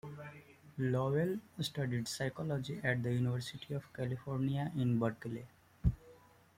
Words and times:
Lovell 0.79 1.39
studied 1.59 2.07
psychology 2.07 2.81
at 2.83 3.03
the 3.03 3.11
University 3.13 3.75
of 3.75 3.83
California 3.93 4.71
in 4.75 4.97
Berkeley. 4.97 5.45